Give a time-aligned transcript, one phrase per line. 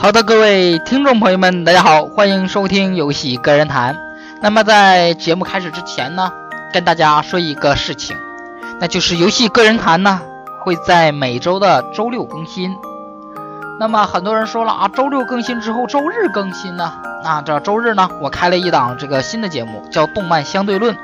[0.00, 3.94] 好的，各位听众朋友们，大家好，欢迎收听游戏个人谈。
[4.40, 6.32] 那么在节目开始之前呢，
[6.72, 8.16] 跟大家说一个事情，
[8.80, 10.22] 那就是游戏个人谈呢
[10.60, 12.74] 会在每周的周六更新。
[13.78, 16.94] 那么很多人说了啊，周六更新之后周日更新呢？
[17.22, 20.94] 那这周日呢，我开了一档这个新的节目，叫《动漫相对论》，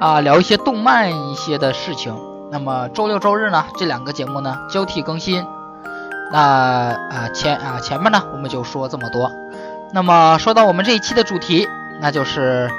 [0.00, 2.14] 啊，聊一些动漫一些的事情。
[2.50, 5.46] 那么周六周日呢，这两个节目呢交替更新。
[6.30, 9.30] 那啊前啊前面呢我们就说这么多，
[9.92, 11.66] 那么说到我们这一期的主题，
[12.00, 12.70] 那就是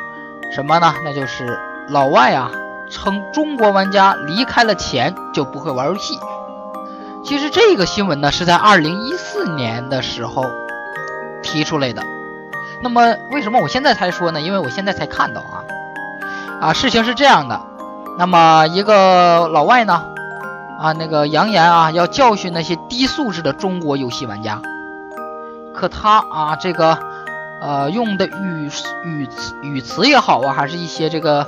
[0.53, 0.93] 什么呢？
[1.03, 1.59] 那就是
[1.89, 2.51] 老外啊
[2.91, 6.19] 称中国玩家离开了钱就不会玩游戏。
[7.25, 10.45] 其实这个新闻呢是在二零一四年的时候
[11.41, 12.03] 提出来的。
[12.81, 14.39] 那么为什么我现在才说呢？
[14.39, 15.63] 因为我现在才看到啊
[16.61, 17.59] 啊事情是这样的，
[18.17, 20.05] 那么一个老外呢。
[20.79, 24.61] 啊，那个扬言啊，要教训那些低素质的中国游戏玩家。
[25.75, 26.97] 可他啊，这个
[27.61, 28.71] 呃用的语
[29.03, 31.45] 语词语词也好啊，还是一些这个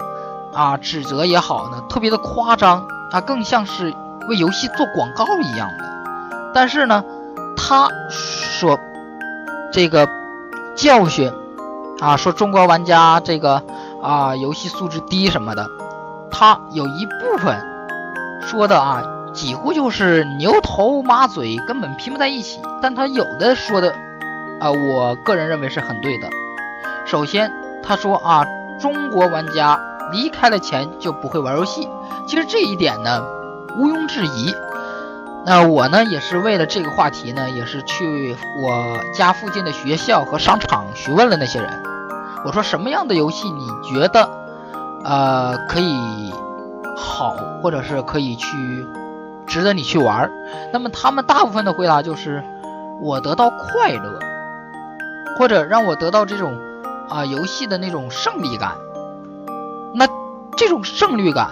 [0.53, 3.93] 啊指责也好呢，特别的夸张，他更像是
[4.27, 5.85] 为游戏做广告一样的。
[6.53, 7.01] 但是呢，
[7.55, 8.77] 他说
[9.71, 10.09] 这个
[10.75, 11.31] 教训
[12.01, 13.63] 啊，说中国玩家这个
[14.03, 15.69] 啊游戏素质低什么的，
[16.29, 17.65] 他有一部分
[18.41, 19.01] 说的啊。
[19.33, 22.59] 几乎就是牛头马嘴，根本拼不在一起。
[22.81, 23.93] 但他有的说的，
[24.59, 26.29] 啊，我个人认为是很对的。
[27.05, 28.45] 首先，他说啊，
[28.79, 29.79] 中国玩家
[30.11, 31.87] 离开了钱就不会玩游戏。
[32.27, 33.23] 其实这一点呢，
[33.77, 34.53] 毋庸置疑。
[35.45, 41.83] 那我呢，也是为了这个话题呢，也是去我家附近的学校和商场询问了那些人。
[42.45, 44.29] 我说什么样的游戏你觉得，
[45.03, 46.31] 呃，可以
[46.95, 48.47] 好，或者是可以去。
[49.51, 50.31] 值得你去玩
[50.71, 52.41] 那么他们大部分的回答就是，
[53.01, 54.17] 我得到快乐，
[55.37, 56.57] 或者让我得到这种
[57.09, 58.71] 啊游戏的那种胜利感。
[59.93, 60.07] 那
[60.55, 61.49] 这种胜利感，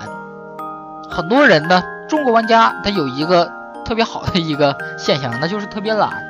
[1.10, 3.52] 很多人呢，中国玩家他有一个
[3.84, 6.24] 特别好的一个现象，那就是特别懒，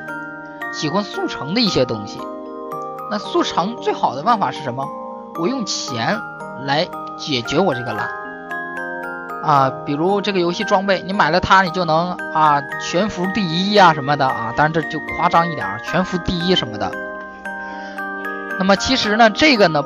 [0.72, 2.20] 喜欢速成的一些东西。
[3.12, 4.88] 那速成最好的办法是什么？
[5.40, 6.20] 我用钱
[6.64, 8.10] 来解决我这个懒。
[9.42, 16.90] 啊，比如这个游戏装备，你买了它，你就能啊全服第一呀什么的啊，当然这就夸张一点啊，全服第一什么的。
[18.58, 19.82] 那么其实呢，这个呢，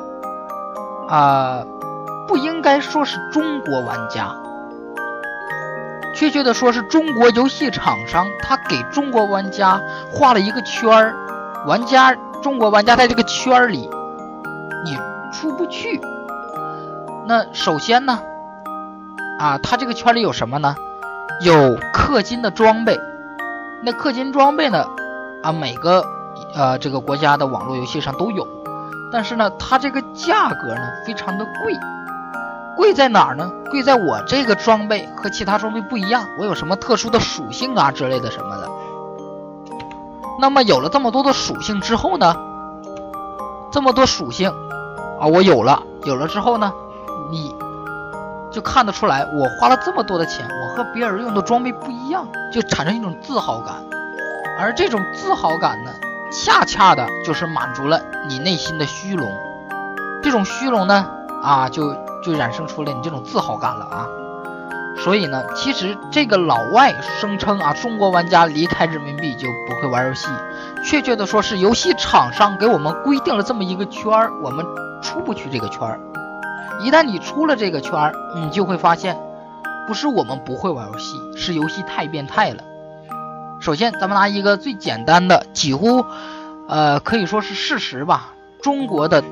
[1.07, 1.63] 啊，
[2.27, 4.35] 不应该说是中国玩家，
[6.13, 11.15] 确切的说是中国游戏厂商，他给中国玩家画了一个圈儿，
[11.65, 13.89] 玩家中国玩家在这个圈儿里，
[14.83, 14.99] 你
[15.31, 16.01] 出不去。
[17.25, 18.19] 那首先呢？
[19.37, 20.75] 啊，它这个圈里有什么呢？
[21.41, 22.97] 有氪金的装备。
[23.83, 24.85] 那氪金装备呢？
[25.43, 26.05] 啊，每个
[26.53, 28.47] 呃这个国家的网络游戏上都有。
[29.11, 31.77] 但是呢，它这个价格呢非常的贵。
[32.77, 33.51] 贵在哪儿呢？
[33.69, 38.69] 贵在我这个装备和其他装备不一样，我有什么特殊的属性啊之类的什么的。
[40.39, 42.35] 那么有了这么多的属性之后呢？
[43.71, 44.49] 这么多属性
[45.19, 46.73] 啊，我有了，有了之后呢，
[47.29, 47.53] 你。
[48.55, 53.75] 就看得出来，我花了这么多的钱，我和别人用的装备不一样，就产生一种自豪感。
[54.57, 55.91] 而这种自豪感呢，
[56.31, 57.99] 恰恰的就是满足了
[58.29, 59.29] 你内心的虚荣。
[60.23, 61.05] 这种虚荣呢，
[61.43, 61.93] 啊，就
[62.23, 64.07] 就衍生出了你这种自豪感了啊。
[65.03, 70.29] 所以呢，其实这个老外声称啊，中国玩家离开人民币就不会玩游戏，
[70.81, 74.65] 确切的说是游戏厂商给我们规定了这么一个圈儿，我们
[75.01, 75.99] 出不去这个圈儿。
[76.81, 79.17] 一旦你出了这个圈儿，你就会发现，
[79.87, 82.63] 不是我们不会玩游戏，是游戏太变态了。
[83.61, 86.05] 首先，咱们拿一个最简单的，几乎，
[86.67, 88.33] 呃，可以说是事实吧。
[88.61, 89.23] 中国的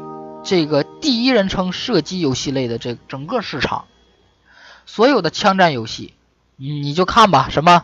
[0.44, 3.86] 这个第一人称射击游戏类的这整个市场，
[4.86, 6.14] 所有的枪战游戏，
[6.56, 7.84] 你就看吧，什么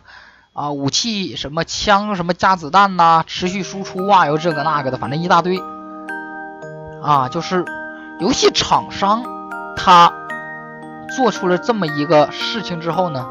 [0.53, 5.61] 啊武器，什么枪，什么加子弹呐，持续输出啊，有这个那个的，反正一大堆。
[7.03, 7.65] 啊，就是
[8.19, 9.38] 游戏厂商。
[9.81, 10.11] 他
[11.15, 13.25] 做出了这么一个事情之后呢，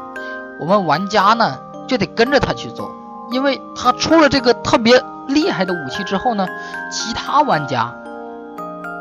[0.59, 2.91] 我们玩家呢就得跟着他去做，
[3.31, 6.47] 因为他出了这个特别厉害的武器之后呢，
[6.91, 7.93] 其他玩家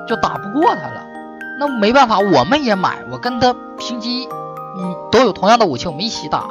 [0.06, 1.02] 就打不过他了。
[1.58, 4.28] 那没办法，我们也买，我跟他平级，
[4.76, 6.44] 嗯，都有同样的武器，我们一起打。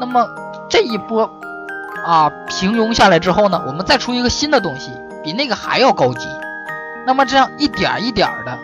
[0.00, 0.26] 那么
[0.68, 1.30] 这一波
[2.04, 4.90] 啊平庸下来之后呢，我们再出一个新的东西，
[5.22, 6.28] 比那个还要高级。
[7.06, 8.58] 那么这样一点一点的。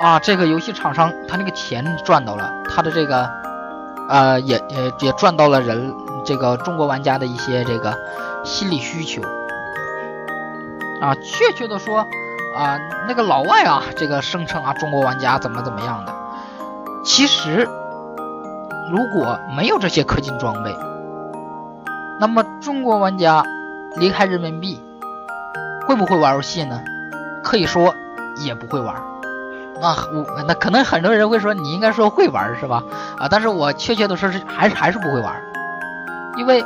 [0.00, 3.28] 啊，这个游戏厂商他那个钱赚到了，他的这个，
[4.08, 5.94] 呃，也也也赚到了人
[6.24, 7.94] 这个中国玩家的一些这个
[8.42, 9.20] 心理需求，
[11.02, 11.98] 啊，确切的说
[12.56, 16.14] 啊，那个老外啊，这个声称啊，中国玩家怎么怎么样的，
[17.04, 17.68] 其实
[18.90, 20.74] 如果没有这些氪金装备，
[22.18, 23.44] 那么中国玩家
[23.96, 24.82] 离开人民币
[25.86, 26.80] 会不会玩游戏呢？
[27.44, 27.94] 可以说
[28.46, 28.94] 也不会玩。
[29.80, 32.82] 啊，我那可能很多人会说你应该说会玩是吧？
[33.18, 35.42] 啊，但是我确切的说是还是还是不会玩，
[36.36, 36.64] 因为。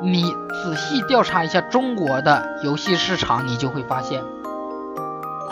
[0.00, 0.32] 你
[0.62, 4.22] 仔细调查一下中国的游戏市场，你就会发现，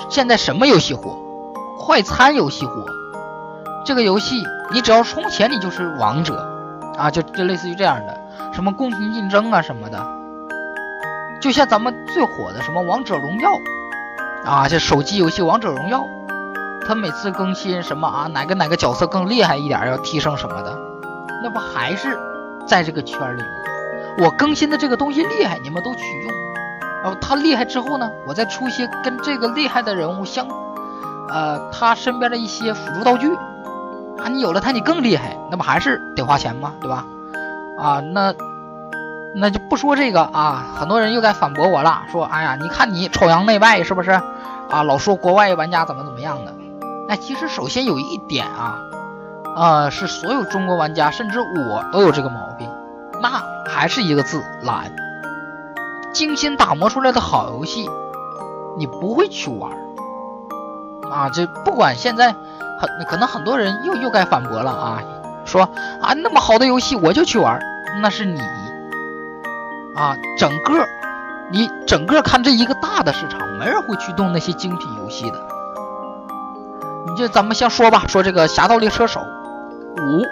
[0.08, 1.18] 现在什么游戏火？
[1.80, 2.86] 快餐游戏火。
[3.84, 6.48] 这个游戏你只要充钱，你就是王者
[6.96, 7.10] 啊！
[7.10, 8.16] 就就类似于这样的，
[8.52, 10.06] 什么公平竞争啊什么的。
[11.40, 13.50] 就像咱们最火的什么王者荣耀
[14.44, 16.06] 啊，这手机游戏王者荣耀，
[16.86, 20.78] 他每次更新什么啊，哪个哪个角色更厉害一点，要提升什么的，
[21.42, 22.18] 那不还是
[22.66, 23.48] 在这个圈里吗？
[24.18, 26.32] 我更新的这个东西厉害，你们都取用。
[27.02, 30.46] 然后他厉害之后呢，我再出一些跟这个厉害的人物相，
[31.28, 33.34] 呃，他身边的一些辅助道具
[34.18, 36.72] 啊，你有了他你更厉害，那不还是得花钱吗？
[36.80, 37.04] 对吧？
[37.78, 38.34] 啊，那
[39.34, 44.10] 那就不说这个啊，很多人又该反驳我了，说，哎呀，你看你崇洋媚外是不是？
[44.70, 46.52] 啊，老说国外玩家怎么怎么样的。
[47.08, 48.78] 那其实首先有一点啊，
[49.54, 52.68] 呃，是所有中国玩家，甚至我都有这个毛病。
[53.22, 54.92] 那还是一个字懒。
[56.12, 57.90] 精心打磨出来的好游戏，
[58.78, 59.70] 你不会去玩
[61.10, 61.28] 啊！
[61.28, 62.34] 这不管现在
[62.80, 65.02] 很可能很多人又又该反驳了啊，
[65.44, 65.62] 说
[66.00, 67.60] 啊那么好的游戏我就去玩，
[68.00, 68.40] 那是你
[69.94, 70.86] 啊，整个
[71.52, 75.45] 你整个看这一个大的市场，没人会去动那些精品游戏的。
[77.16, 79.20] 就咱们先说吧，说这个《侠盗猎车手
[79.96, 80.22] 五》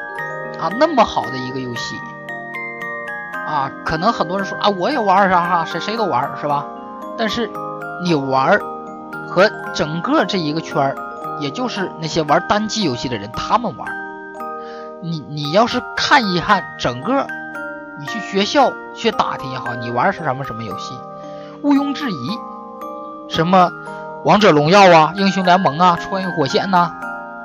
[0.61, 1.97] 啊，那么好的一个游戏。
[3.47, 6.65] 啊，可能很多人说啊，我也玩啥哈，谁谁都玩儿是吧？
[7.19, 7.51] 但是
[8.03, 8.63] 你玩儿
[9.29, 10.97] 和整个这一个圈儿，
[11.41, 13.95] 也就是那些玩单机游戏的人他们玩儿。
[15.03, 17.27] 你你要是看一看整个，
[18.01, 20.99] 你去学校去打听也好，你玩是什么什么游戏，
[21.63, 22.39] 毋庸置疑，
[23.29, 23.71] 什么
[24.25, 26.91] 王者荣耀啊、英雄联盟啊、穿越火线呐，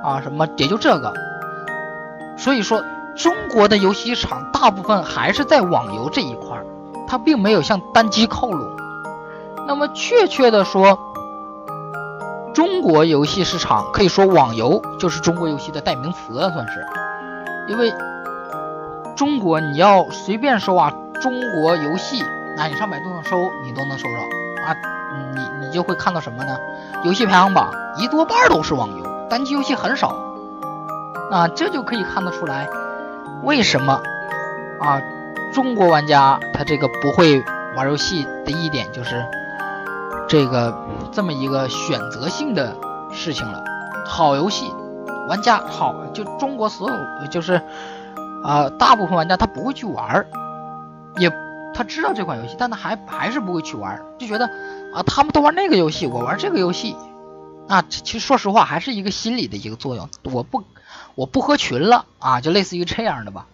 [0.04, 1.14] 啊什么也就这个。
[2.38, 2.84] 所以说。
[3.18, 6.66] 中国的游戏厂大部分还是在网游这一块儿，
[7.06, 8.66] 它并没有向单机靠拢。
[9.68, 10.98] 那么确切的说，
[12.54, 16.86] 中国游戏市场可以说网游就是中国游戏的代名词了，算是。
[17.68, 17.94] 因为
[19.18, 22.24] 中国你要随便搜啊，中国游戏，
[22.56, 23.36] 那你上百度上搜，
[23.66, 24.74] 你都能搜着啊。
[25.36, 26.58] 你你就会看到什么呢？
[27.04, 30.16] 游戏排行榜一多半都是网游，单机游戏很少。
[31.32, 32.68] 啊，这就可以看得出来。
[33.44, 34.02] 为什么
[34.82, 35.02] 啊？
[35.54, 37.44] 中国玩家他这个不会
[37.76, 39.26] 玩游戏的一点就是
[40.28, 40.78] 这个
[41.12, 42.76] 这么一个选择性的
[43.12, 43.64] 事情了。
[44.06, 44.72] 好游戏，
[45.28, 46.98] 玩家好，就中国所有
[47.32, 47.62] 就是
[48.44, 50.26] 啊，大部分玩家他不会去玩，
[51.18, 51.32] 也
[51.74, 54.46] 他知道这款游戏，但他还还是不会去玩，就觉得
[54.94, 56.96] 啊，他们都玩那个游戏，我玩这个游戏
[57.68, 60.64] 啊，其实说实话还是一个心理的一个作用，我不。
[61.16, 63.46] 我不合群了啊，就类似于这样的吧。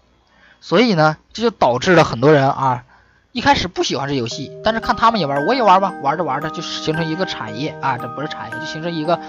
[0.62, 2.84] 所以呢，这就导致了很多人啊，
[3.32, 9.20] 一开始不喜欢这游戏，但是看他们也玩，我也玩吧，玩着玩着就形成一个产业啊，这不是产业，就形成一个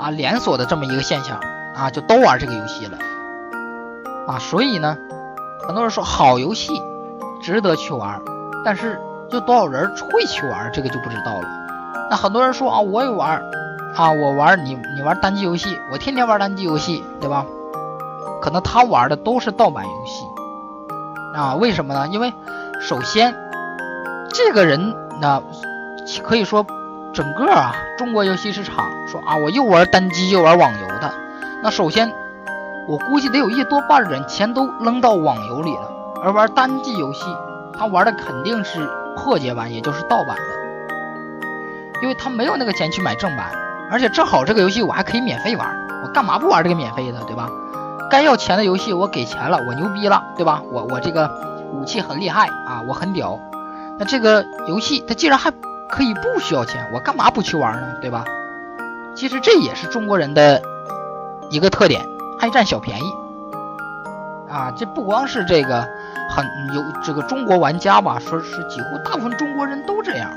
[0.00, 1.38] 啊连锁的这么一个现象
[1.76, 2.98] 啊，就都玩这个游戏了
[4.26, 4.38] 啊。
[4.38, 4.96] 所以呢，
[5.66, 6.72] 很多人说好游戏
[7.42, 8.22] 值得去玩，
[8.64, 9.00] 但是
[9.30, 11.48] 就多少人会去玩，这个就不知道了。
[12.10, 13.42] 那很多人说啊，我也玩
[13.96, 17.44] 啊，我玩你你玩单机游戏，我天天玩单机游戏，对吧？
[18.40, 20.24] 可能他玩的都是盗版游戏
[21.34, 21.54] 啊？
[21.54, 22.08] 为什么呢？
[22.08, 22.32] 因为
[22.80, 23.34] 首先，
[24.28, 25.40] 这个人那
[26.22, 26.66] 可以说
[27.12, 31.12] 整个啊中国游戏市场说啊，我又玩单机又玩网游的。
[31.62, 32.12] 那首先，
[32.88, 35.90] 我估计得有一多半人钱都扔到网游里了，
[36.22, 37.24] 而玩单机游戏，
[37.82, 43.50] 他玩的肯定是破解版，也就是盗版的，因为他没有那个钱去买正版，
[43.90, 45.68] 而且正好这个游戏我还可以免费玩，
[46.04, 47.50] 我干嘛不玩这个免费的，对吧？
[48.08, 50.62] 该要钱的游戏我给钱了，我牛逼了，对吧？
[50.70, 51.28] 我我这个
[51.72, 53.36] 武器很厉害啊，我很屌。
[53.98, 55.50] 那这个游戏它既然还
[55.90, 57.96] 可以不需要钱，我干嘛不去玩呢？
[58.00, 58.24] 对吧？
[59.16, 60.62] 其实这也是中国人的
[61.50, 62.00] 一个特点，
[62.38, 63.12] 爱占小便宜
[64.48, 64.72] 啊。
[64.76, 65.88] 这不光是这个
[66.30, 70.30] 很有这个中国玩家吧，说是几乎大部分中国人都这样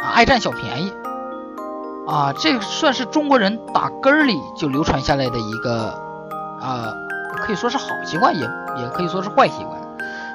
[0.00, 0.92] 啊，爱占小便宜
[2.06, 2.32] 啊。
[2.38, 5.94] 这算是中国人打根儿里就流传下来的一个
[6.60, 6.94] 啊。
[7.34, 8.42] 可以说是好习惯，也
[8.76, 9.80] 也可以说是坏习惯。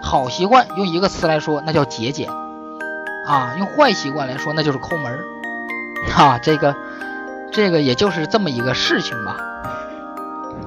[0.02, 2.28] 好习惯用一个词来说，那叫节俭
[3.26, 5.20] 啊；用坏习惯来说，那就是抠门儿
[6.12, 6.76] 哈，这个
[7.52, 9.38] 这个也就是这么一个事情吧。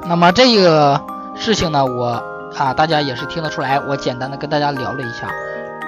[0.07, 2.23] 那么这个事情呢，我
[2.59, 5.29] 啊大家也是听得出来，我简单的跟大家聊了一下，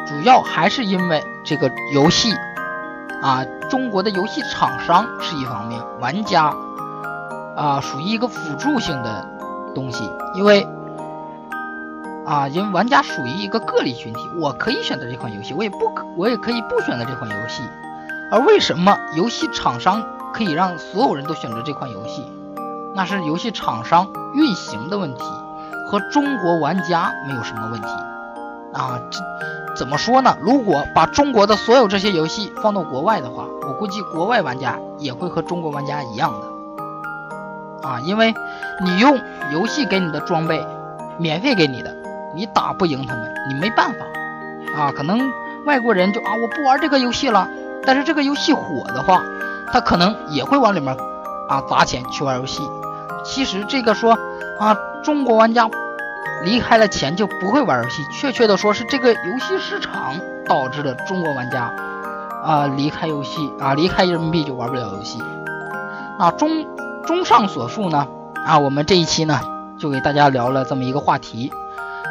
[0.06, 2.32] 主要还是因为这个游戏
[3.22, 6.54] 啊，中国的游戏厂商是一方面，玩家
[7.56, 9.26] 啊属于一个辅助性的
[9.74, 10.66] 东西，因为。
[12.24, 17.64] 啊，因为玩家属于一个个例群体，我可以选择这款游戏，我也不可，我也可以不选择这款游戏。
[18.30, 20.00] 而为什么游戏厂商
[20.32, 22.24] 可以让所有人都选择这款游戏？
[22.94, 25.24] 那是游戏厂商运行的问题，
[25.92, 27.86] 和中国玩家没有什么问题。
[28.72, 29.20] 啊，这
[29.76, 30.34] 怎么说呢？
[30.40, 37.86] 如果把中国的所有这些游戏放到国外的话，我估计国外玩家也会和中国玩家一样的。
[37.86, 38.34] 啊，因为
[38.82, 39.20] 你用
[39.52, 40.66] 游戏给你的装备，
[41.18, 41.94] 免费给你的。
[42.34, 44.90] 你打不赢他们，你没办法啊。
[44.96, 45.20] 可能
[45.66, 47.46] 外国人就啊，我不玩这个游戏了。
[47.84, 49.22] 但是这个游戏火的话，
[49.70, 50.96] 他可能也会往里面
[51.50, 52.62] 啊砸钱去玩游戏。
[53.22, 54.16] 其实这个说
[54.58, 55.68] 啊，中国玩家
[56.44, 60.14] 离开了钱就不会玩游戏，确切的说是这个游戏市场
[60.46, 61.72] 导致了中国玩家
[62.44, 65.22] 啊离开游戏啊离开人民币就玩不了游戏。
[66.18, 66.66] 啊，综
[67.04, 68.06] 综上所述呢
[68.44, 69.40] 啊，我们这一期呢
[69.78, 71.52] 就给大家聊了这么一个话题。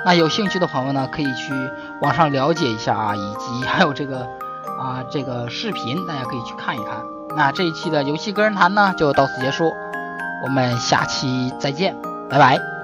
[0.03, 1.53] 那有兴趣的朋友呢，可以去
[2.01, 4.22] 网上了解一下啊，以及还有这个
[4.80, 6.96] 啊这个视频，大家可以去看一看。
[7.38, 9.72] 那这一期的游戏个人谈呢，就到此结束，
[10.44, 11.96] 我们下期再见，
[12.30, 12.81] 拜拜。